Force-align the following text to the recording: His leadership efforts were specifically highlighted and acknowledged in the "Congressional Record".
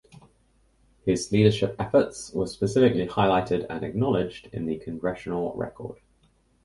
His 1.05 1.31
leadership 1.31 1.75
efforts 1.77 2.33
were 2.33 2.47
specifically 2.47 3.05
highlighted 3.05 3.67
and 3.69 3.83
acknowledged 3.85 4.47
in 4.51 4.65
the 4.65 4.79
"Congressional 4.79 5.53
Record". 5.55 5.99